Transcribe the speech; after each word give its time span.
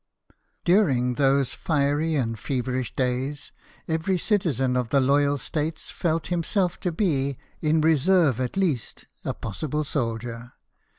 During 0.65 1.13
those 1.13 1.53
fiery 1.53 2.15
and 2.15 2.39
feverish 2.39 2.95
days, 2.95 3.51
every 3.87 4.17
citizen 4.17 4.75
of 4.75 4.89
the 4.89 4.99
loyal 4.99 5.37
states 5.37 5.91
felt 5.91 6.25
himself 6.33 6.79
to 6.79 6.91
be, 6.91 7.37
in 7.61 7.81
reserve 7.81 8.39
at 8.41 8.57
least, 8.57 9.05
a 9.23 9.35
possible 9.35 9.83
soldier. 9.83 10.53